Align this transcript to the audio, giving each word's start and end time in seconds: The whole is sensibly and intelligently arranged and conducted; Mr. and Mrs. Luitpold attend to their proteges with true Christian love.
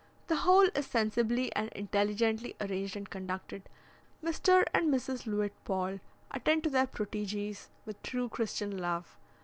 The 0.29 0.37
whole 0.37 0.67
is 0.73 0.87
sensibly 0.87 1.53
and 1.55 1.69
intelligently 1.73 2.55
arranged 2.59 2.95
and 2.95 3.07
conducted; 3.07 3.69
Mr. 4.23 4.63
and 4.73 4.91
Mrs. 4.91 5.27
Luitpold 5.27 5.99
attend 6.31 6.63
to 6.63 6.71
their 6.71 6.87
proteges 6.87 7.69
with 7.85 8.01
true 8.01 8.27
Christian 8.27 8.75
love. 8.79 9.19